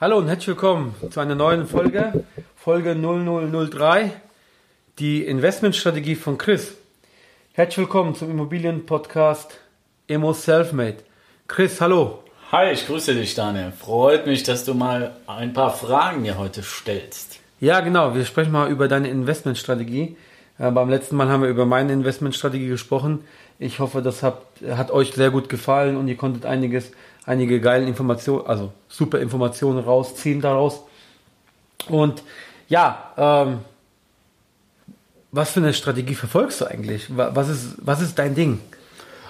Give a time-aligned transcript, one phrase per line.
[0.00, 4.12] Hallo und herzlich willkommen zu einer neuen Folge, Folge 0003,
[5.00, 6.76] die Investmentstrategie von Chris.
[7.52, 9.58] Herzlich willkommen zum Immobilienpodcast
[10.06, 10.98] Emo Selfmade.
[11.48, 12.22] Chris, hallo.
[12.52, 13.72] Hi, ich grüße dich, Daniel.
[13.72, 17.40] Freut mich, dass du mal ein paar Fragen mir heute stellst.
[17.58, 18.14] Ja, genau.
[18.14, 20.16] Wir sprechen mal über deine Investmentstrategie.
[20.60, 23.24] Äh, beim letzten Mal haben wir über meine Investmentstrategie gesprochen.
[23.58, 26.92] Ich hoffe, das hat, hat euch sehr gut gefallen und ihr konntet einiges
[27.24, 30.82] einige geile Informationen, also super Informationen rausziehen daraus.
[31.88, 32.22] Und
[32.68, 33.60] ja, ähm,
[35.30, 37.06] was für eine Strategie verfolgst du eigentlich?
[37.08, 38.60] Was ist, was ist dein Ding?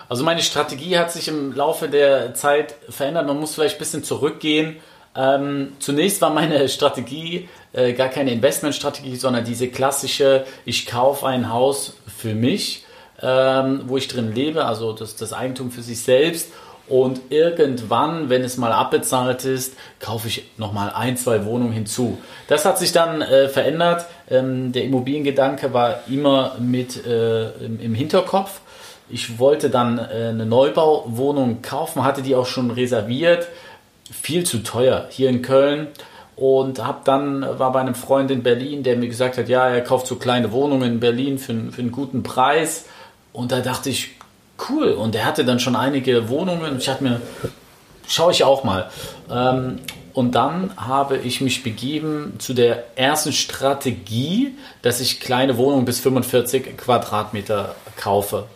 [0.09, 3.27] Also meine Strategie hat sich im Laufe der Zeit verändert.
[3.27, 4.77] Man muss vielleicht ein bisschen zurückgehen.
[5.14, 11.53] Ähm, zunächst war meine Strategie äh, gar keine Investmentstrategie, sondern diese klassische, ich kaufe ein
[11.53, 12.84] Haus für mich,
[13.20, 16.53] ähm, wo ich drin lebe, also das, das Eigentum für sich selbst
[16.89, 22.19] und irgendwann, wenn es mal abbezahlt ist, kaufe ich nochmal ein, zwei Wohnungen hinzu.
[22.47, 24.06] Das hat sich dann äh, verändert.
[24.31, 28.61] Ähm, der Immobiliengedanke war immer mit äh, im, Hinterkopf.
[29.11, 33.48] Ich wollte dann äh, eine Neubauwohnung kaufen, hatte die auch schon reserviert.
[34.11, 35.89] Viel zu teuer hier in Köln.
[36.36, 39.81] Und hab dann war bei einem Freund in Berlin, der mir gesagt hat, ja, er
[39.83, 42.86] kauft so kleine Wohnungen in Berlin für, für einen guten Preis.
[43.33, 44.17] Und da dachte ich,
[44.69, 44.92] cool.
[44.92, 47.20] Und er hatte dann schon einige Wohnungen ich hatte mir,
[48.06, 48.91] schaue ich auch mal.
[49.31, 49.81] Ähm,
[50.15, 56.00] und dann habe ich mich begeben zu der ersten Strategie, dass ich kleine Wohnungen bis
[56.00, 58.47] 45 Quadratmeter kaufe.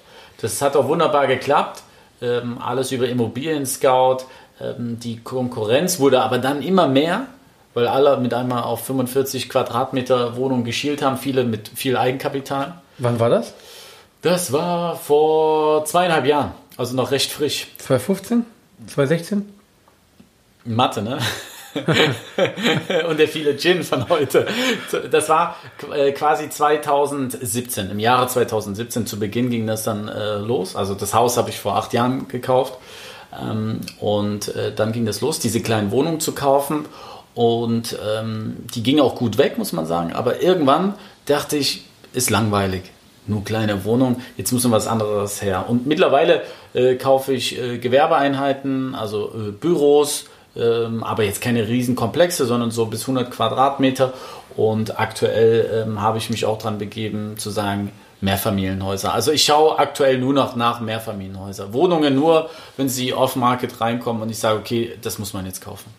[0.40, 1.84] Das hat auch wunderbar geklappt.
[2.20, 4.24] Ähm, alles über Immobilien Scout.
[4.60, 7.26] Ähm, die Konkurrenz wurde aber dann immer mehr,
[7.74, 12.74] weil alle mit einmal auf 45 Quadratmeter Wohnungen geschielt haben, viele mit viel Eigenkapital.
[12.98, 13.54] Wann war das?
[14.22, 17.66] Das war vor zweieinhalb Jahren, also noch recht frisch.
[17.78, 18.46] 2015?
[18.86, 19.52] 2016?
[20.64, 21.18] Mathe, ne?
[23.08, 24.46] und der viele Gin von heute.
[25.10, 25.56] Das war
[25.92, 27.90] äh, quasi 2017.
[27.90, 30.76] Im Jahre 2017 zu Beginn ging das dann äh, los.
[30.76, 32.78] Also das Haus habe ich vor acht Jahren gekauft.
[33.36, 36.84] Ähm, und äh, dann ging das los, diese kleinen Wohnungen zu kaufen.
[37.34, 40.12] Und ähm, die ging auch gut weg, muss man sagen.
[40.12, 40.94] Aber irgendwann
[41.24, 42.91] dachte ich, ist langweilig
[43.26, 45.66] nur kleine Wohnung, jetzt muss noch was anderes her.
[45.68, 46.42] Und mittlerweile
[46.74, 52.86] äh, kaufe ich äh, Gewerbeeinheiten, also äh, Büros, ähm, aber jetzt keine Riesenkomplexe, sondern so
[52.86, 54.12] bis 100 Quadratmeter.
[54.56, 59.12] Und aktuell ähm, habe ich mich auch dran begeben zu sagen, Mehrfamilienhäuser.
[59.12, 61.72] Also ich schaue aktuell nur noch nach Mehrfamilienhäuser.
[61.72, 65.90] Wohnungen nur, wenn sie off-Market reinkommen und ich sage, okay, das muss man jetzt kaufen.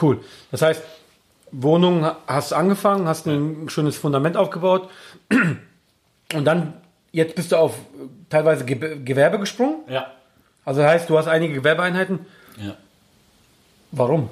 [0.00, 0.20] Cool.
[0.50, 0.82] Das heißt,
[1.50, 4.88] Wohnungen hast du angefangen, hast ein schönes Fundament aufgebaut.
[6.34, 6.74] Und dann,
[7.10, 7.74] jetzt bist du auf
[8.28, 9.76] teilweise Gewerbe gesprungen?
[9.88, 10.12] Ja.
[10.64, 12.26] Also das heißt, du hast einige Gewerbeeinheiten?
[12.62, 12.74] Ja.
[13.92, 14.28] Warum?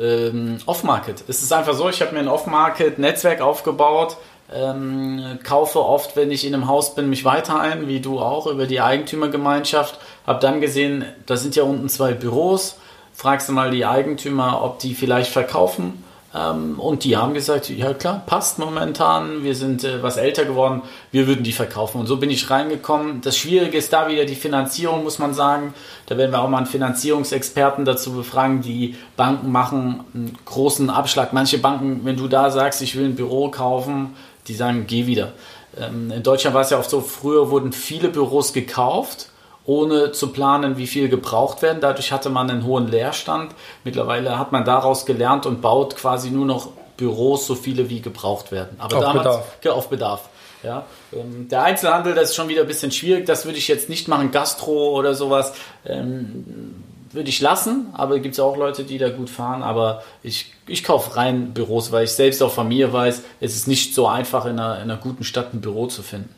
[0.00, 1.22] Ähm, Off-Market.
[1.28, 4.16] Es ist einfach so, ich habe mir ein Off-Market-Netzwerk aufgebaut,
[4.52, 8.46] ähm, kaufe oft, wenn ich in einem Haus bin, mich weiter ein, wie du auch,
[8.48, 10.00] über die Eigentümergemeinschaft.
[10.26, 12.78] Habe dann gesehen, da sind ja unten zwei Büros.
[13.14, 16.02] Fragst du mal die Eigentümer, ob die vielleicht verkaufen
[16.34, 20.82] ähm, und die haben gesagt, ja klar, passt momentan, wir sind äh, was älter geworden,
[21.10, 22.00] wir würden die verkaufen.
[22.00, 23.20] Und so bin ich reingekommen.
[23.20, 25.74] Das Schwierige ist da wieder die Finanzierung, muss man sagen.
[26.06, 28.62] Da werden wir auch mal einen Finanzierungsexperten dazu befragen.
[28.62, 31.34] Die Banken machen einen großen Abschlag.
[31.34, 34.16] Manche Banken, wenn du da sagst, ich will ein Büro kaufen,
[34.48, 35.32] die sagen, geh wieder.
[35.78, 39.28] Ähm, in Deutschland war es ja oft so, früher wurden viele Büros gekauft
[39.64, 41.80] ohne zu planen, wie viel gebraucht werden.
[41.80, 43.54] Dadurch hatte man einen hohen Leerstand.
[43.84, 48.52] Mittlerweile hat man daraus gelernt und baut quasi nur noch Büros so viele wie gebraucht
[48.52, 48.76] werden.
[48.78, 49.44] Aber auf damals Bedarf.
[49.62, 50.28] Ja, auf Bedarf.
[50.62, 53.26] Ja, ähm, der Einzelhandel, das ist schon wieder ein bisschen schwierig.
[53.26, 54.30] Das würde ich jetzt nicht machen.
[54.30, 55.54] Gastro oder sowas
[55.84, 57.88] ähm, würde ich lassen.
[57.94, 59.62] Aber gibt es auch Leute, die da gut fahren.
[59.62, 63.66] Aber ich, ich kaufe rein Büros, weil ich selbst auch von mir weiß, es ist
[63.66, 66.34] nicht so einfach in einer, in einer guten Stadt ein Büro zu finden.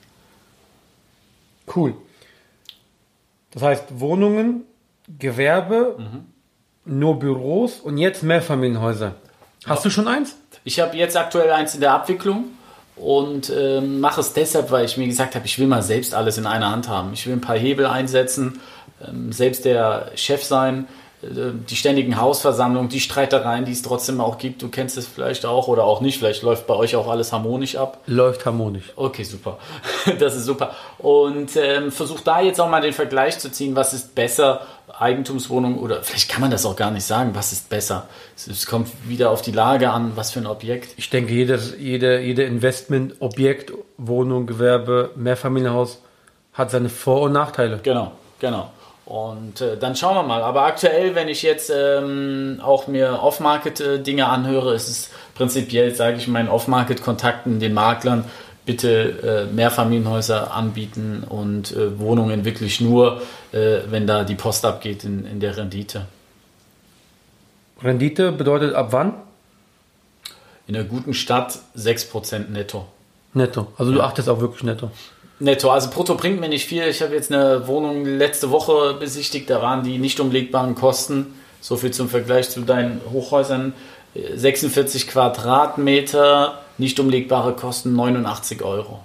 [1.75, 1.95] Cool.
[3.55, 4.65] Das heißt Wohnungen,
[5.19, 6.27] Gewerbe, mhm.
[6.85, 9.15] nur Büros und jetzt Mehrfamilienhäuser.
[9.65, 9.85] Hast ja.
[9.85, 10.37] du schon eins?
[10.65, 12.47] Ich habe jetzt aktuell eins in der Abwicklung
[12.97, 16.37] und ähm, mache es deshalb, weil ich mir gesagt habe, ich will mal selbst alles
[16.37, 17.13] in einer Hand haben.
[17.13, 18.61] Ich will ein paar Hebel einsetzen,
[19.07, 20.87] ähm, selbst der Chef sein.
[21.31, 24.63] Die ständigen Hausversammlungen, die Streitereien, die es trotzdem auch gibt.
[24.63, 26.19] Du kennst es vielleicht auch oder auch nicht.
[26.19, 28.01] Vielleicht läuft bei euch auch alles harmonisch ab.
[28.07, 28.93] Läuft harmonisch.
[28.97, 29.59] Okay, super.
[30.19, 30.75] Das ist super.
[30.99, 33.75] Und ähm, versuch da jetzt auch mal den Vergleich zu ziehen.
[33.75, 34.61] Was ist besser?
[34.99, 37.31] Eigentumswohnung oder vielleicht kann man das auch gar nicht sagen.
[37.35, 38.07] Was ist besser?
[38.37, 40.95] Es kommt wieder auf die Lage an, was für ein Objekt.
[40.97, 46.01] Ich denke, jedes, jede, jede Investment, Objekt, Wohnung, Gewerbe, Mehrfamilienhaus
[46.53, 47.81] hat seine Vor- und Nachteile.
[47.83, 48.71] Genau, genau.
[49.07, 50.43] Und äh, dann schauen wir mal.
[50.43, 56.27] Aber aktuell, wenn ich jetzt ähm, auch mir Off-Market-Dinge anhöre, ist es prinzipiell, sage ich
[56.27, 58.25] meinen Off-Market-Kontakten, den Maklern,
[58.65, 63.21] bitte äh, Mehrfamilienhäuser anbieten und äh, Wohnungen wirklich nur,
[63.53, 66.07] äh, wenn da die Post abgeht in, in der Rendite.
[67.83, 69.15] Rendite bedeutet ab wann?
[70.67, 72.87] In einer guten Stadt 6% netto.
[73.35, 73.67] Netto.
[73.77, 74.91] Also du achtest auch wirklich netto.
[75.41, 76.85] Netto, also brutto bringt mir nicht viel.
[76.85, 81.77] Ich habe jetzt eine Wohnung letzte Woche besichtigt, da waren die nicht umlegbaren Kosten, so
[81.77, 83.73] viel zum Vergleich zu deinen Hochhäusern,
[84.15, 89.01] 46 Quadratmeter, nicht umlegbare Kosten 89 Euro.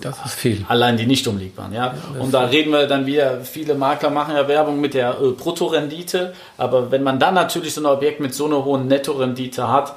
[0.00, 0.64] Das ist viel.
[0.68, 1.94] Allein die nicht umlegbaren, ja.
[2.18, 6.32] Und da reden wir dann wieder, viele Makler machen ja Werbung mit der äh, Bruttorendite,
[6.56, 9.94] aber wenn man dann natürlich so ein Objekt mit so einer hohen Nettorendite hat,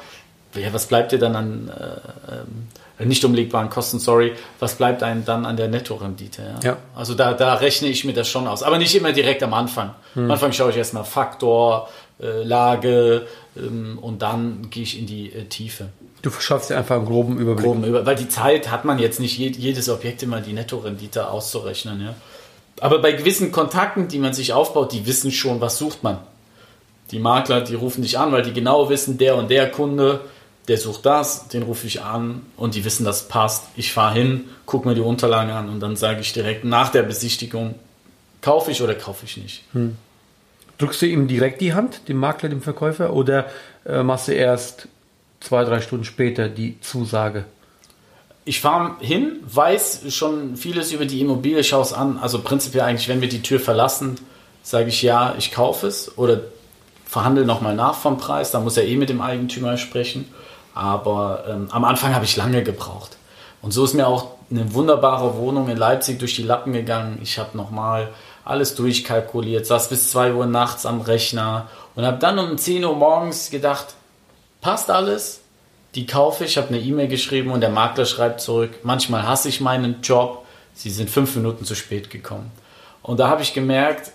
[0.55, 2.67] ja, was bleibt dir dann an äh, ähm,
[3.05, 6.41] nicht umlegbaren Kosten, sorry, was bleibt einem dann an der Nettorendite?
[6.41, 6.69] Ja?
[6.71, 6.77] Ja.
[6.95, 8.63] Also da, da rechne ich mir das schon aus.
[8.63, 9.91] Aber nicht immer direkt am Anfang.
[10.15, 11.89] Am Anfang schaue ich erstmal Faktor,
[12.21, 13.27] äh, Lage
[13.57, 15.89] ähm, und dann gehe ich in die äh, Tiefe.
[16.21, 17.65] Du verschaffst dir einfach einen groben Überblick.
[17.65, 21.29] Groben über, weil die Zeit hat man jetzt nicht je, jedes Objekt immer die Nettorendite
[21.29, 21.99] auszurechnen.
[21.99, 22.15] Ja?
[22.79, 26.19] Aber bei gewissen Kontakten, die man sich aufbaut, die wissen schon, was sucht man.
[27.11, 30.21] Die Makler, die rufen dich an, weil die genau wissen, der und der Kunde,
[30.67, 33.65] der sucht das, den rufe ich an und die wissen, das passt.
[33.75, 37.03] Ich fahre hin, gucke mir die Unterlagen an und dann sage ich direkt nach der
[37.03, 37.75] Besichtigung,
[38.41, 39.63] kaufe ich oder kaufe ich nicht.
[40.77, 43.47] Drückst du ihm direkt die Hand, dem Makler, dem Verkäufer, oder
[43.85, 44.87] äh, machst du erst
[45.39, 47.45] zwei, drei Stunden später die Zusage?
[48.45, 52.17] Ich fahre hin, weiß schon vieles über die Immobilie, schaue es an.
[52.17, 54.15] Also prinzipiell eigentlich, wenn wir die Tür verlassen,
[54.63, 56.41] sage ich ja, ich kaufe es oder
[57.05, 58.51] verhandle nochmal nach vom Preis.
[58.51, 60.25] Da muss er eh mit dem Eigentümer sprechen.
[60.73, 63.17] Aber ähm, am Anfang habe ich lange gebraucht.
[63.61, 67.19] Und so ist mir auch eine wunderbare Wohnung in Leipzig durch die Lappen gegangen.
[67.21, 68.09] Ich habe nochmal
[68.43, 72.95] alles durchkalkuliert, saß bis 2 Uhr nachts am Rechner und habe dann um 10 Uhr
[72.95, 73.93] morgens gedacht,
[74.61, 75.41] passt alles,
[75.95, 79.61] die kaufe ich, habe eine E-Mail geschrieben und der Makler schreibt zurück, manchmal hasse ich
[79.61, 82.51] meinen Job, sie sind fünf Minuten zu spät gekommen.
[83.03, 84.11] Und da habe ich gemerkt,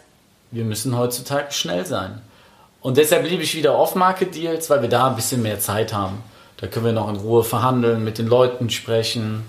[0.50, 2.20] wir müssen heutzutage schnell sein.
[2.80, 6.22] Und deshalb liebe ich wieder Off-Market-Deals, weil wir da ein bisschen mehr Zeit haben.
[6.58, 9.42] Da können wir noch in Ruhe verhandeln, mit den Leuten sprechen.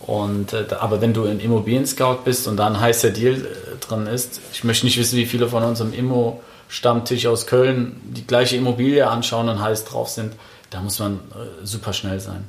[0.00, 4.06] Und, äh, aber wenn du in Immobilien-Scout bist und da ein heißer Deal äh, drin
[4.06, 9.06] ist, ich möchte nicht wissen, wie viele von unserem Immo-Stammtisch aus Köln die gleiche Immobilie
[9.06, 10.34] anschauen und heiß drauf sind,
[10.70, 12.44] da muss man äh, super schnell sein.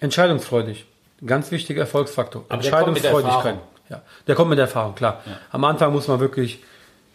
[0.00, 0.86] Entscheidungsfreudig.
[1.24, 2.44] Ganz wichtiger Erfolgsfaktor.
[2.48, 3.54] Aber der kommt mit Entscheidungsfreudigkeit.
[3.54, 3.60] Erfahrung.
[3.90, 5.22] Ja, der kommt mit der Erfahrung, klar.
[5.50, 6.62] Am Anfang muss man wirklich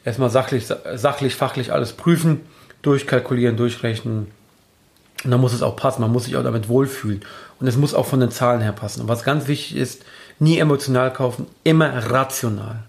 [0.04, 2.42] erstmal sachlich, sachlich, fachlich alles prüfen,
[2.82, 4.32] durchkalkulieren, durchrechnen.
[5.26, 6.02] Und dann muss es auch passen.
[6.02, 7.22] Man muss sich auch damit wohlfühlen.
[7.60, 9.02] Und es muss auch von den Zahlen her passen.
[9.02, 10.04] Und was ganz wichtig ist,
[10.40, 12.84] nie emotional kaufen, immer rational.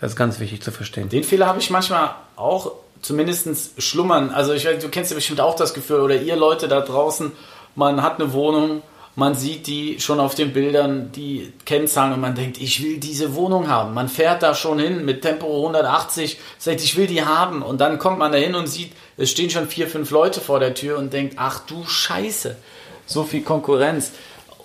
[0.00, 1.08] Das ist ganz wichtig zu verstehen.
[1.08, 4.30] Den Fehler habe ich manchmal auch zumindest schlummern.
[4.30, 7.32] Also ich, du kennst ja bestimmt auch das Gefühl, oder ihr Leute da draußen,
[7.74, 8.82] man hat eine Wohnung,
[9.16, 13.34] man sieht die schon auf den Bildern, die Kennzahlen und man denkt, ich will diese
[13.34, 13.92] Wohnung haben.
[13.92, 17.62] Man fährt da schon hin mit Tempo 180, sagt, ich will die haben.
[17.62, 20.60] Und dann kommt man da hin und sieht, es stehen schon vier, fünf Leute vor
[20.60, 22.56] der Tür und denkt, ach du Scheiße,
[23.04, 24.12] so viel Konkurrenz.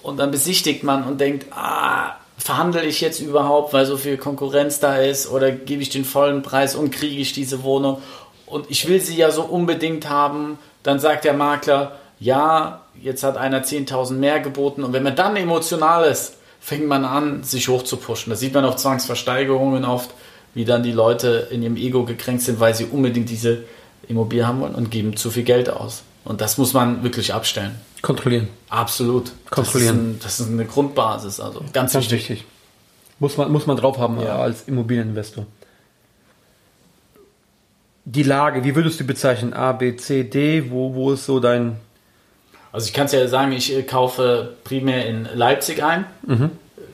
[0.04, 4.80] Und dann besichtigt man und denkt, ah, verhandle ich jetzt überhaupt, weil so viel Konkurrenz
[4.80, 8.02] da ist oder gebe ich den vollen Preis und kriege ich diese Wohnung?
[8.46, 10.60] Und ich will sie ja so unbedingt haben.
[10.84, 14.84] Dann sagt der Makler, ja, jetzt hat einer 10.000 mehr geboten.
[14.84, 18.30] Und wenn man dann emotional ist, fängt man an, sich hochzupushen.
[18.32, 20.12] Das sieht man auf Zwangsversteigerungen oft,
[20.54, 23.64] wie dann die Leute in ihrem Ego gekränkt sind, weil sie unbedingt diese
[24.08, 26.04] Immobilie haben wollen und geben zu viel Geld aus.
[26.24, 27.76] Und das muss man wirklich abstellen.
[28.02, 28.48] Kontrollieren.
[28.70, 29.32] Absolut.
[29.50, 30.18] Kontrollieren.
[30.22, 31.40] Das ist, ein, das ist eine Grundbasis.
[31.40, 32.30] Also ganz, Ganz wichtig.
[32.30, 32.46] wichtig.
[33.20, 34.26] Muss man, muss man drauf haben Ja.
[34.28, 35.46] äh, als Immobilieninvestor.
[38.06, 39.54] Die Lage, wie würdest du bezeichnen?
[39.54, 40.70] A, B, C, D?
[40.70, 41.78] Wo, wo ist so dein.
[42.76, 46.06] Also ich kann es ja sagen, ich äh, kaufe primär in Leipzig ein.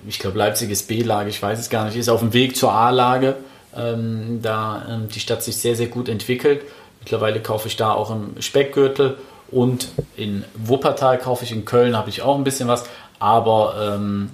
[0.07, 1.95] Ich glaube, Leipzig ist B-Lage, ich weiß es gar nicht.
[1.95, 3.35] Ist auf dem Weg zur A-Lage,
[3.75, 6.61] ähm, da ähm, die Stadt sich sehr, sehr gut entwickelt.
[7.00, 9.17] Mittlerweile kaufe ich da auch im Speckgürtel
[9.50, 12.83] und in Wuppertal kaufe ich in Köln, habe ich auch ein bisschen was.
[13.17, 14.29] Aber ähm,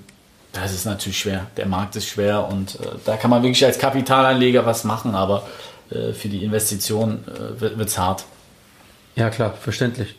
[0.52, 1.48] das ist natürlich schwer.
[1.56, 5.16] Der Markt ist schwer und äh, da kann man wirklich als Kapitalanleger was machen.
[5.16, 5.48] Aber
[5.92, 8.26] äh, für die Investition äh, wird es hart.
[9.16, 10.14] Ja, klar, verständlich.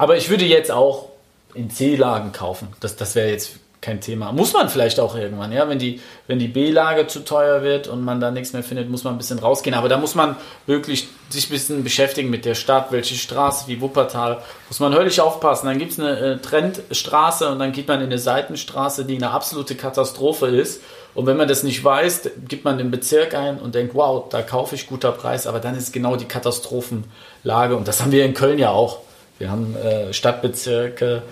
[0.00, 1.10] Aber ich würde jetzt auch
[1.52, 2.68] in C-Lagen kaufen.
[2.80, 4.32] Das, das wäre jetzt kein Thema.
[4.32, 5.68] Muss man vielleicht auch irgendwann, ja.
[5.68, 9.04] Wenn die, wenn die B-Lage zu teuer wird und man da nichts mehr findet, muss
[9.04, 9.76] man ein bisschen rausgehen.
[9.76, 13.82] Aber da muss man wirklich sich ein bisschen beschäftigen mit der Stadt, welche Straße wie
[13.82, 14.38] Wuppertal.
[14.70, 15.66] Muss man höllisch aufpassen.
[15.66, 19.32] Dann gibt es eine äh, Trendstraße und dann geht man in eine Seitenstraße, die eine
[19.32, 20.80] absolute Katastrophe ist.
[21.14, 24.40] Und wenn man das nicht weiß, gibt man den Bezirk ein und denkt, wow, da
[24.40, 27.76] kaufe ich guter Preis, aber dann ist genau die Katastrophenlage.
[27.76, 29.00] Und das haben wir in Köln ja auch.
[29.40, 31.22] Wir haben äh, Stadtbezirke,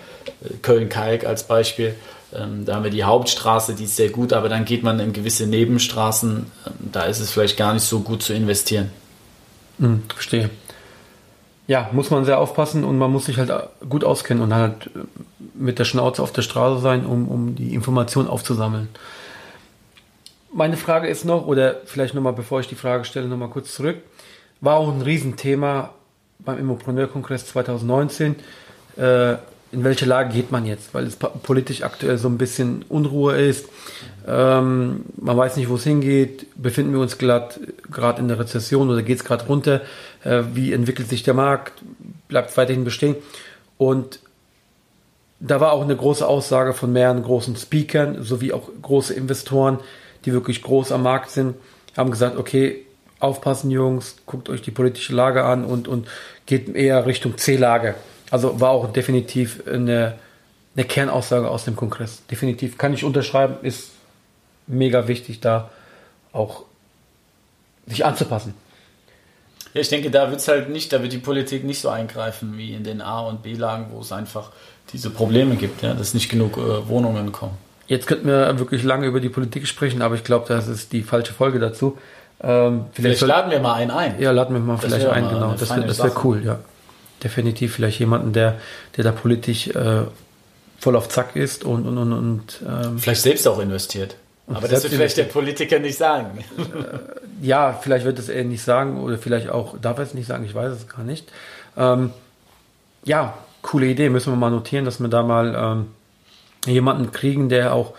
[0.42, 1.94] äh, Köln-Kalk als Beispiel.
[2.32, 5.12] Ähm, da haben wir die Hauptstraße, die ist sehr gut, aber dann geht man in
[5.12, 8.90] gewisse Nebenstraßen, ähm, da ist es vielleicht gar nicht so gut zu investieren.
[9.78, 10.48] Hm, verstehe.
[11.66, 13.52] Ja, muss man sehr aufpassen und man muss sich halt
[13.86, 15.00] gut auskennen und halt äh,
[15.54, 18.88] mit der Schnauze auf der Straße sein, um, um die Information aufzusammeln.
[20.50, 23.98] Meine Frage ist noch, oder vielleicht nochmal, bevor ich die Frage stelle, nochmal kurz zurück.
[24.62, 25.90] War auch ein Riesenthema
[26.38, 28.36] beim Immopreneur-Kongress 2019.
[28.96, 29.36] Äh,
[29.70, 30.94] in welche Lage geht man jetzt?
[30.94, 33.66] Weil es politisch aktuell so ein bisschen Unruhe ist.
[34.26, 36.46] Ähm, man weiß nicht, wo es hingeht.
[36.56, 37.60] Befinden wir uns gerade
[38.18, 39.82] in der Rezession oder geht es gerade runter?
[40.24, 41.82] Äh, wie entwickelt sich der Markt?
[42.28, 43.16] Bleibt weiterhin bestehen?
[43.76, 44.20] Und
[45.40, 49.78] da war auch eine große Aussage von mehreren großen Speakern sowie auch große Investoren,
[50.24, 51.54] die wirklich groß am Markt sind,
[51.96, 52.84] haben gesagt, okay,
[53.20, 56.08] aufpassen Jungs, guckt euch die politische Lage an und, und
[56.46, 57.94] geht eher Richtung C-Lage.
[58.30, 60.14] Also war auch definitiv eine,
[60.76, 62.22] eine Kernaussage aus dem Kongress.
[62.30, 63.90] Definitiv kann ich unterschreiben, ist
[64.66, 65.70] mega wichtig, da
[66.32, 66.64] auch
[67.86, 68.54] sich anzupassen.
[69.74, 72.56] Ja, ich denke, da wird es halt nicht, da wird die Politik nicht so eingreifen
[72.56, 74.50] wie in den A- und B-Lagen, wo es einfach
[74.92, 77.56] diese Probleme gibt, ja, dass nicht genug äh, Wohnungen kommen.
[77.86, 81.02] Jetzt könnten wir wirklich lange über die Politik sprechen, aber ich glaube, das ist die
[81.02, 81.98] falsche Folge dazu.
[82.40, 84.20] Ähm, vielleicht, vielleicht laden wir mal einen ein.
[84.20, 85.54] Ja, laden wir mal das vielleicht einen, genau.
[85.58, 86.58] Das wäre wär cool, ja.
[87.22, 88.56] Definitiv vielleicht jemanden, der,
[88.96, 90.02] der da politisch äh,
[90.78, 94.16] voll auf Zack ist und und und, und ähm, vielleicht selbst auch investiert.
[94.46, 96.44] Aber das wird vielleicht der Politiker nicht sagen.
[96.58, 100.26] Äh, ja, vielleicht wird es er nicht sagen oder vielleicht auch darf er es nicht
[100.26, 101.28] sagen, ich weiß es gar nicht.
[101.76, 102.10] Ähm,
[103.04, 105.86] ja, coole Idee, müssen wir mal notieren, dass wir da mal ähm,
[106.66, 107.94] jemanden kriegen, der auch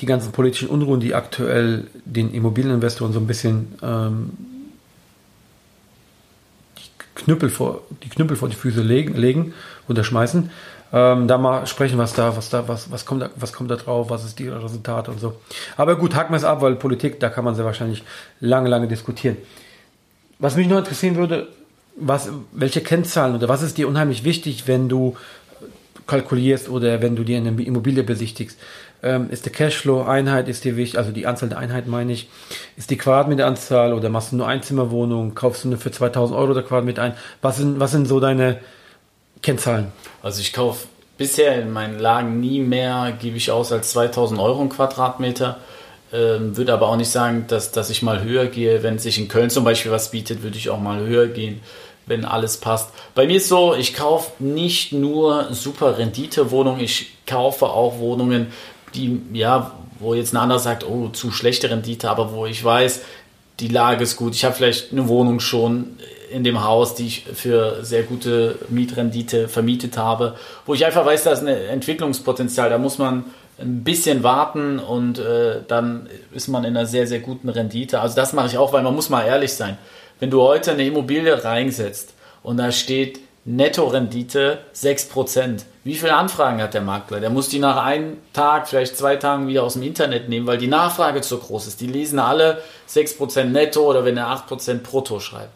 [0.00, 4.30] die ganzen politischen Unruhen, die aktuell den Immobilieninvestoren so ein bisschen ähm,
[6.78, 9.54] die, Knüppel vor, die Knüppel vor die Füße legen, legen
[9.88, 10.50] oder schmeißen,
[10.92, 13.76] ähm, da mal sprechen, was da, was da, was, was kommt da, was kommt da
[13.76, 15.34] drauf, was ist die Resultate und so.
[15.76, 18.04] Aber gut, haken wir es ab, weil Politik, da kann man sehr wahrscheinlich
[18.40, 19.36] lange, lange diskutieren.
[20.38, 21.48] Was mich noch interessieren würde,
[21.96, 25.16] was, welche Kennzahlen oder was ist dir unheimlich wichtig, wenn du
[26.06, 28.58] kalkulierst oder wenn du dir eine Immobilie besichtigst?
[29.06, 32.28] Ähm, ist der Cashflow-Einheit, ist dir wichtig, also die Anzahl der Einheiten meine ich,
[32.76, 36.64] ist die Quadratmeteranzahl oder machst du nur Einzimmerwohnung, kaufst du nur für 2000 Euro der
[36.64, 37.14] Quadratmeter ein?
[37.40, 38.58] Was sind, was sind so deine
[39.42, 39.92] Kennzahlen?
[40.22, 44.62] Also ich kaufe bisher in meinen Lagen nie mehr, gebe ich aus als 2000 Euro
[44.62, 45.58] im Quadratmeter.
[46.12, 48.82] Ähm, würde aber auch nicht sagen, dass, dass ich mal höher gehe.
[48.82, 51.60] Wenn sich in Köln zum Beispiel was bietet, würde ich auch mal höher gehen,
[52.06, 52.90] wenn alles passt.
[53.14, 58.48] Bei mir ist so, ich kaufe nicht nur super Rendite-Wohnungen, ich kaufe auch Wohnungen,
[58.94, 63.00] die, ja, wo jetzt ein anderer sagt, oh, zu schlechte Rendite, aber wo ich weiß,
[63.60, 64.34] die Lage ist gut.
[64.34, 65.96] Ich habe vielleicht eine Wohnung schon
[66.30, 71.24] in dem Haus, die ich für sehr gute Mietrendite vermietet habe, wo ich einfach weiß,
[71.24, 72.68] da ist ein Entwicklungspotenzial.
[72.68, 73.24] Da muss man
[73.58, 78.00] ein bisschen warten und äh, dann ist man in einer sehr, sehr guten Rendite.
[78.00, 79.78] Also das mache ich auch, weil man muss mal ehrlich sein.
[80.18, 85.62] Wenn du heute eine Immobilie reinsetzt und da steht Nettorendite 6%.
[85.84, 87.20] Wie viele Anfragen hat der Makler?
[87.20, 90.58] Der muss die nach einem Tag, vielleicht zwei Tagen wieder aus dem Internet nehmen, weil
[90.58, 91.80] die Nachfrage zu groß ist.
[91.80, 92.60] Die lesen alle
[92.90, 95.52] 6% netto oder wenn er 8% brutto schreibt.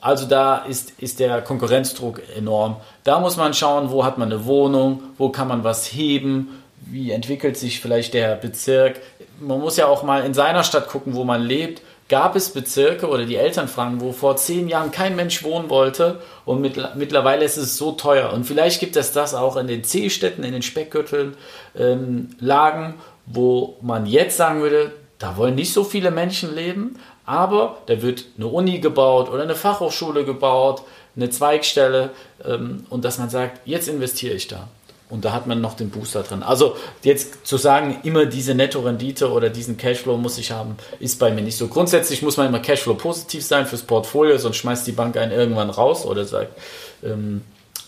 [0.00, 2.76] Also da ist, ist der Konkurrenzdruck enorm.
[3.02, 7.10] Da muss man schauen, wo hat man eine Wohnung, wo kann man was heben, wie
[7.10, 9.00] entwickelt sich vielleicht der Bezirk.
[9.40, 13.08] Man muss ja auch mal in seiner Stadt gucken, wo man lebt gab es Bezirke
[13.08, 17.44] oder die Eltern fragen, wo vor zehn Jahren kein Mensch wohnen wollte und mit, mittlerweile
[17.44, 18.32] ist es so teuer.
[18.32, 21.36] Und vielleicht gibt es das auch in den C-Städten, in den Speckgürteln,
[21.76, 22.94] ähm, Lagen,
[23.26, 28.24] wo man jetzt sagen würde, da wollen nicht so viele Menschen leben, aber da wird
[28.38, 30.82] eine Uni gebaut oder eine Fachhochschule gebaut,
[31.14, 32.10] eine Zweigstelle
[32.44, 34.68] ähm, und dass man sagt, jetzt investiere ich da.
[35.10, 36.42] Und da hat man noch den Booster drin.
[36.42, 41.30] Also jetzt zu sagen, immer diese Netto-Rendite oder diesen Cashflow muss ich haben, ist bei
[41.30, 41.68] mir nicht so.
[41.68, 45.70] Grundsätzlich muss man immer Cashflow positiv sein fürs Portfolio, sonst schmeißt die Bank einen irgendwann
[45.70, 46.52] raus oder sagt,
[47.02, 47.42] ähm,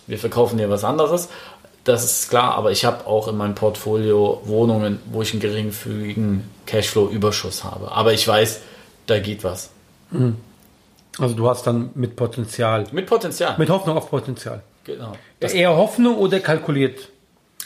[0.07, 1.29] wir verkaufen dir was anderes.
[1.85, 6.49] Das ist klar, aber ich habe auch in meinem Portfolio Wohnungen, wo ich einen geringfügigen
[6.67, 7.93] Cashflow-Überschuss habe.
[7.93, 8.61] Aber ich weiß,
[9.07, 9.71] da geht was.
[11.19, 13.57] Also du hast dann mit Potenzial, Mit Potenzial.
[13.59, 14.63] mit Hoffnung auf Potenzial.
[14.85, 15.13] Genau.
[15.41, 17.09] Das Eher Hoffnung oder kalkuliert?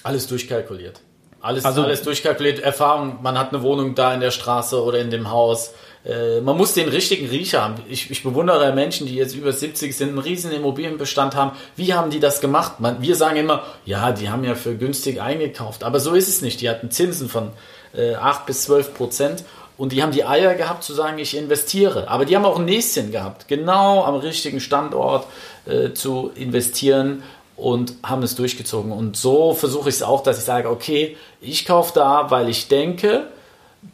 [0.02, 1.00] Alles durchkalkuliert.
[1.40, 2.59] Alles, Also- alles durchkalkuliert.
[2.61, 5.75] Erfahrung, man hat eine Wohnung da in der Straße oder in dem Haus.
[6.04, 7.76] Äh, man muss den richtigen Riecher haben.
[7.88, 11.52] Ich, ich bewundere Menschen, die jetzt über 70 sind, einen riesen Immobilienbestand haben.
[11.76, 12.80] Wie haben die das gemacht?
[12.80, 15.83] Man, wir sagen immer, ja, die haben ja für günstig eingekauft.
[15.85, 16.61] Aber so ist es nicht.
[16.61, 17.50] Die hatten Zinsen von
[17.94, 19.44] äh, 8 bis 12 Prozent.
[19.76, 22.08] Und die haben die Eier gehabt zu sagen, ich investiere.
[22.08, 25.26] Aber die haben auch ein Näschen gehabt, genau am richtigen Standort
[25.66, 27.24] äh, zu investieren
[27.56, 28.92] und haben es durchgezogen.
[28.92, 32.68] Und so versuche ich es auch, dass ich sage, okay, ich kaufe da, weil ich
[32.68, 33.28] denke,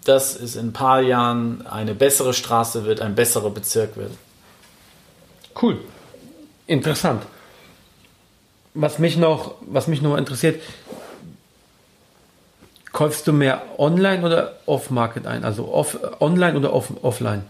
[0.05, 4.13] dass es in ein paar Jahren eine bessere Straße wird, ein besserer Bezirk wird.
[5.61, 5.79] Cool.
[6.67, 7.23] Interessant.
[8.75, 10.61] Was mich noch, was mich noch interessiert,
[12.93, 15.45] kaufst du mehr online oder off-market ein?
[15.45, 17.43] Also off, online oder off, offline?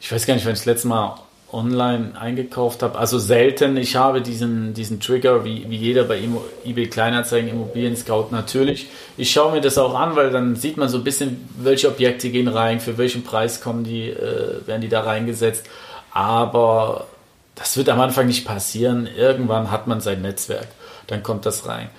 [0.00, 1.16] Ich weiß gar nicht, wenn ich das letzte Mal
[1.52, 2.98] online eingekauft habe.
[2.98, 3.76] Also selten.
[3.76, 6.18] Ich habe diesen, diesen Trigger, wie, wie jeder bei
[6.64, 8.88] eBay Kleinanzeigen, Immobilien Scout natürlich.
[9.16, 12.30] Ich schaue mir das auch an, weil dann sieht man so ein bisschen, welche Objekte
[12.30, 15.66] gehen rein, für welchen Preis kommen die, äh, werden die da reingesetzt.
[16.12, 17.06] Aber
[17.54, 19.06] das wird am Anfang nicht passieren.
[19.16, 20.68] Irgendwann hat man sein Netzwerk.
[21.06, 21.90] Dann kommt das rein.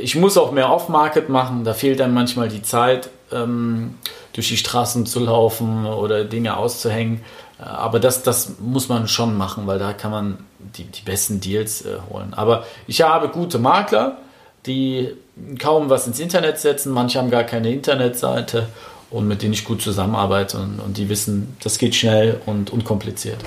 [0.00, 1.64] Ich muss auch mehr Off-Market machen.
[1.64, 3.94] Da fehlt dann manchmal die Zeit, ähm,
[4.32, 7.22] durch die Straßen zu laufen oder Dinge auszuhängen.
[7.58, 11.84] Aber das, das muss man schon machen, weil da kann man die, die besten Deals
[11.84, 12.34] äh, holen.
[12.34, 14.18] Aber ich habe gute Makler,
[14.66, 15.14] die
[15.58, 16.92] kaum was ins Internet setzen.
[16.92, 18.68] Manche haben gar keine Internetseite
[19.10, 23.38] und mit denen ich gut zusammenarbeite und, und die wissen, das geht schnell und unkompliziert.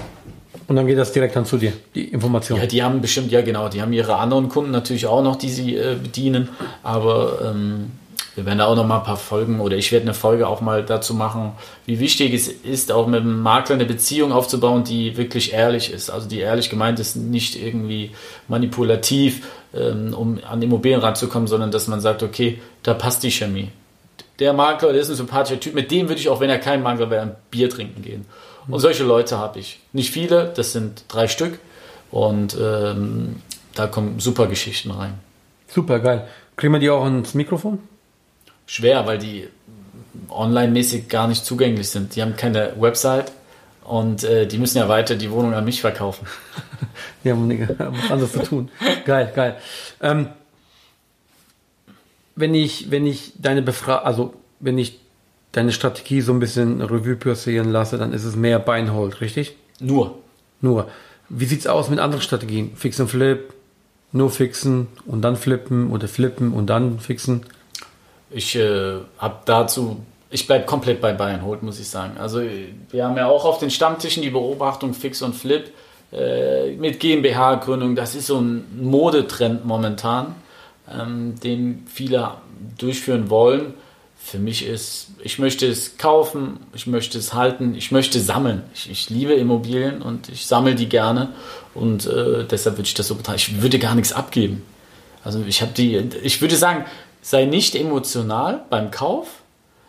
[0.70, 2.60] Und dann geht das direkt dann zu dir, die Information.
[2.60, 5.50] Ja, die haben bestimmt, ja genau, die haben ihre anderen Kunden natürlich auch noch, die
[5.50, 6.50] sie äh, bedienen,
[6.84, 7.92] aber ähm,
[8.36, 10.62] wir werden da auch noch mal ein paar Folgen oder ich werde eine Folge auch
[10.62, 11.54] mal dazu machen,
[11.88, 16.12] wie wichtig es ist, auch mit dem Makler eine Beziehung aufzubauen, die wirklich ehrlich ist.
[16.12, 18.12] Also die ehrlich gemeint ist, nicht irgendwie
[18.48, 23.70] manipulativ, ähm, um an Immobilien ranzukommen, sondern dass man sagt, okay, da passt die Chemie.
[24.40, 26.82] Der Makler, der ist ein sympathischer Typ, mit dem würde ich auch, wenn er kein
[26.82, 28.26] Makler wäre, ein Bier trinken gehen.
[28.68, 29.80] Und solche Leute habe ich.
[29.94, 31.60] Nicht viele, das sind drei Stück.
[32.12, 33.38] Und ähm,
[33.76, 35.16] da kommen super Geschichten rein.
[35.68, 36.28] Super geil.
[36.56, 37.80] Kriegen wir die auch ins Mikrofon?
[38.66, 39.48] Schwer, weil die
[40.30, 42.16] online-mäßig gar nicht zugänglich sind.
[42.16, 43.32] Die haben keine Website
[43.84, 46.28] und äh, die müssen ja weiter die Wohnung an mich verkaufen.
[47.24, 48.70] Die haben nicht- haben was anderes zu tun.
[49.06, 49.58] Geil, geil.
[50.02, 50.30] Ähm,
[52.40, 55.00] wenn ich, wenn ich deine Befra also wenn ich
[55.52, 59.56] deine Strategie so ein bisschen Revue passieren lasse, dann ist es mehr Beinhold, richtig?
[59.80, 60.16] Nur.
[60.62, 60.88] Nur.
[61.30, 62.72] Wie sieht's aus mit anderen Strategien?
[62.76, 63.54] Fix und Flip,
[64.12, 67.46] nur fixen und dann flippen oder flippen und dann fixen.
[68.32, 72.18] Ich äh, habe dazu, ich bleibe komplett bei Bayern Holt, muss ich sagen.
[72.18, 72.42] Also
[72.92, 75.72] wir haben ja auch auf den Stammtischen die Beobachtung Fix und Flip
[76.12, 77.96] äh, mit GmbH-Gründung.
[77.96, 80.36] Das ist so ein Modetrend momentan,
[80.92, 82.32] ähm, den viele
[82.78, 83.74] durchführen wollen.
[84.22, 88.64] Für mich ist, ich möchte es kaufen, ich möchte es halten, ich möchte sammeln.
[88.74, 91.30] Ich, ich liebe Immobilien und ich sammle die gerne
[91.74, 93.38] und äh, deshalb würde ich das so betreiben.
[93.38, 94.64] Ich würde gar nichts abgeben.
[95.24, 96.86] Also ich habe die, ich würde sagen,
[97.22, 99.28] sei nicht emotional beim Kauf,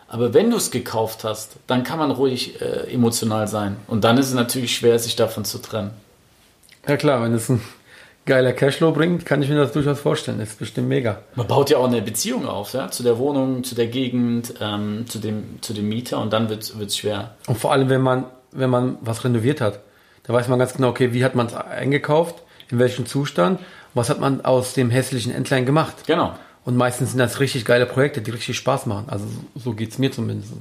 [0.07, 3.77] aber wenn du es gekauft hast, dann kann man ruhig äh, emotional sein.
[3.87, 5.91] Und dann ist es natürlich schwer, sich davon zu trennen.
[6.87, 7.61] Ja klar, wenn es ein
[8.25, 10.39] geiler Cashflow bringt, kann ich mir das durchaus vorstellen.
[10.39, 11.21] Das ist bestimmt mega.
[11.35, 15.05] Man baut ja auch eine Beziehung auf, ja, zu der Wohnung, zu der Gegend, ähm,
[15.07, 17.35] zu, dem, zu dem Mieter und dann wird es schwer.
[17.47, 19.79] Und vor allem, wenn man, wenn man was renoviert hat,
[20.23, 22.35] da weiß man ganz genau, okay, wie hat man es eingekauft,
[22.69, 23.59] in welchem Zustand,
[23.93, 26.05] was hat man aus dem hässlichen Entlein gemacht.
[26.07, 26.33] Genau.
[26.63, 29.05] Und meistens sind das richtig geile Projekte, die richtig Spaß machen.
[29.07, 30.53] Also so geht's mir zumindest.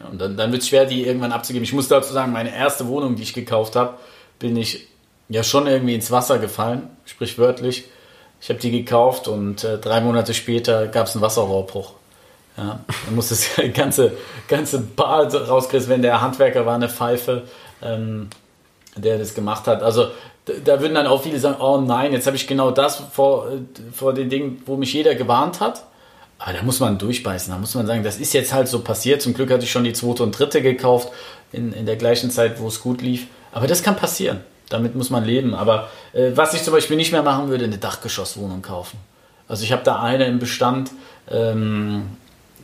[0.00, 1.64] Ja, Und dann, dann wird es schwer, die irgendwann abzugeben.
[1.64, 3.98] Ich muss dazu sagen, meine erste Wohnung, die ich gekauft habe,
[4.38, 4.88] bin ich
[5.28, 7.84] ja schon irgendwie ins Wasser gefallen, sprichwörtlich.
[8.40, 11.92] Ich habe die gekauft und äh, drei Monate später gab es einen Wasserrohrbruch.
[12.56, 14.12] Ja, dann muss das ganze,
[14.48, 16.02] ganze Bad rausgerissen werden.
[16.02, 17.42] Der Handwerker war eine Pfeife,
[17.82, 18.30] ähm,
[18.94, 19.82] der das gemacht hat.
[19.82, 20.08] Also
[20.44, 23.50] da, da würden dann auch viele sagen, oh nein, jetzt habe ich genau das vor,
[23.50, 23.58] äh,
[23.92, 25.84] vor den Dingen, wo mich jeder gewarnt hat.
[26.38, 27.52] Aber da muss man durchbeißen.
[27.52, 29.22] Da muss man sagen, das ist jetzt halt so passiert.
[29.22, 31.10] Zum Glück hatte ich schon die zweite und dritte gekauft
[31.52, 33.26] in, in der gleichen Zeit, wo es gut lief.
[33.52, 34.40] Aber das kann passieren.
[34.68, 35.54] Damit muss man leben.
[35.54, 38.98] Aber äh, was ich zum Beispiel nicht mehr machen würde, eine Dachgeschosswohnung kaufen.
[39.48, 40.90] Also ich habe da eine im Bestand,
[41.30, 42.16] ähm,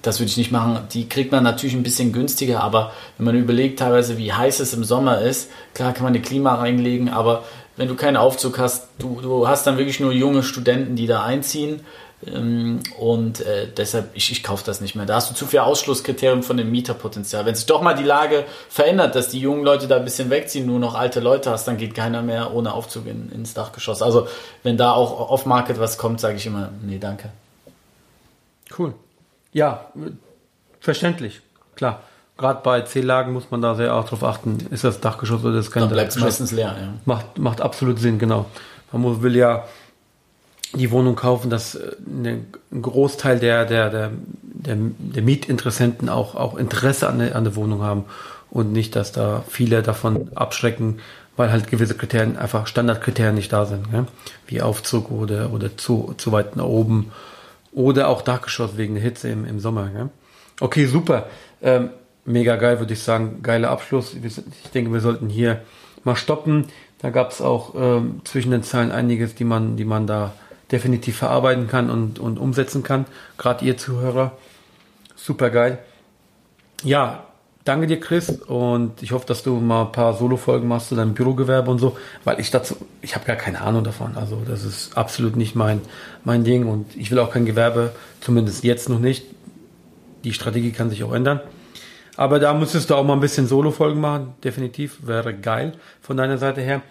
[0.02, 0.80] das würde ich nicht machen.
[0.92, 4.74] Die kriegt man natürlich ein bisschen günstiger, aber wenn man überlegt teilweise, wie heiß es
[4.74, 7.44] im Sommer ist, klar kann man eine Klima reinlegen, aber
[7.76, 11.22] wenn du keinen Aufzug hast, du, du hast dann wirklich nur junge Studenten, die da
[11.22, 11.80] einziehen.
[12.26, 15.06] Ähm, und äh, deshalb, ich, ich kaufe das nicht mehr.
[15.06, 17.44] Da hast du zu viel Ausschlusskriterium von dem Mieterpotenzial.
[17.46, 20.66] Wenn sich doch mal die Lage verändert, dass die jungen Leute da ein bisschen wegziehen,
[20.66, 24.02] nur noch alte Leute hast, dann geht keiner mehr ohne Aufzug in, ins Dachgeschoss.
[24.02, 24.28] Also
[24.62, 27.30] wenn da auch off-Market was kommt, sage ich immer, nee, danke.
[28.76, 28.94] Cool.
[29.52, 29.86] Ja,
[30.80, 31.40] verständlich,
[31.74, 32.02] klar.
[32.38, 35.70] Gerade bei C-Lagen muss man da sehr auch drauf achten, ist das Dachgeschoss oder das
[35.70, 36.88] kein Dann bleibt es meistens leer, ja.
[37.04, 38.46] Macht, macht absolut Sinn, genau.
[38.90, 39.64] Man muss, will ja
[40.74, 42.46] die Wohnung kaufen, dass äh, ein
[42.80, 44.10] Großteil der, der, der,
[44.42, 48.04] der, der Mietinteressenten auch, auch Interesse an der, an der Wohnung haben
[48.50, 51.00] und nicht, dass da viele davon abschrecken,
[51.36, 54.06] weil halt gewisse Kriterien, einfach Standardkriterien nicht da sind, ja?
[54.46, 57.12] wie Aufzug oder, oder zu, zu weit nach oben
[57.72, 59.90] oder auch Dachgeschoss wegen der Hitze im, im Sommer.
[59.94, 60.08] Ja?
[60.60, 61.26] Okay, super.
[61.62, 61.90] Ähm,
[62.24, 63.42] mega geil, würde ich sagen.
[63.42, 64.14] Geiler Abschluss.
[64.14, 65.62] Ich denke, wir sollten hier
[66.04, 66.66] mal stoppen.
[67.00, 70.34] Da gab es auch ähm, zwischen den Zeilen einiges, die man, die man da
[70.72, 73.06] definitiv verarbeiten kann und, und umsetzen kann.
[73.38, 74.32] Gerade ihr Zuhörer.
[75.14, 75.78] Super geil.
[76.82, 77.24] Ja,
[77.64, 78.30] danke dir, Chris.
[78.30, 81.96] Und ich hoffe, dass du mal ein paar Solo-Folgen machst zu deinem Bürogewerbe und so,
[82.24, 84.16] weil ich dazu, ich habe gar keine Ahnung davon.
[84.16, 85.80] Also das ist absolut nicht mein,
[86.24, 89.26] mein Ding und ich will auch kein Gewerbe, zumindest jetzt noch nicht.
[90.24, 91.40] Die Strategie kann sich auch ändern.
[92.16, 94.34] Aber da müsstest du auch mal ein bisschen Solo-Folgen machen.
[94.44, 96.82] Definitiv wäre geil von deiner Seite her.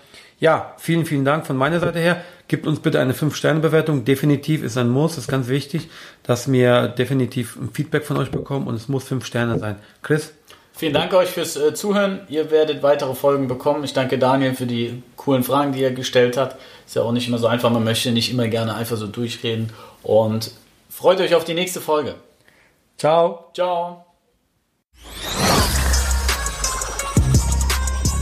[0.41, 2.23] Ja, vielen, vielen Dank von meiner Seite her.
[2.47, 4.05] Gebt uns bitte eine 5-Sterne-Bewertung.
[4.05, 5.87] Definitiv ist ein Muss, ist ganz wichtig,
[6.23, 9.75] dass wir definitiv ein Feedback von euch bekommen und es muss 5 Sterne sein.
[10.01, 10.33] Chris?
[10.73, 12.21] Vielen Dank euch fürs äh, Zuhören.
[12.27, 13.83] Ihr werdet weitere Folgen bekommen.
[13.83, 16.57] Ich danke Daniel für die coolen Fragen, die er gestellt hat.
[16.87, 17.69] Ist ja auch nicht immer so einfach.
[17.69, 19.71] Man möchte nicht immer gerne einfach so durchreden.
[20.01, 20.51] Und
[20.89, 22.15] freut euch auf die nächste Folge.
[22.97, 23.51] Ciao.
[23.53, 24.10] Ciao.